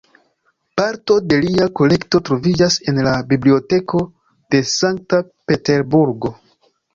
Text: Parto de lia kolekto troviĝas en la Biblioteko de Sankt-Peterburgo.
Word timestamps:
Parto 0.79 1.17
de 1.33 1.37
lia 1.43 1.67
kolekto 1.79 2.21
troviĝas 2.29 2.77
en 2.93 3.01
la 3.09 3.13
Biblioteko 3.35 4.01
de 4.57 4.63
Sankt-Peterburgo. 4.73 6.35